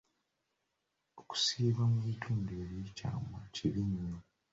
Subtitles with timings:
[1.21, 4.17] Okusiiyibwa mu bitundu by’ekyama kibi nnyo.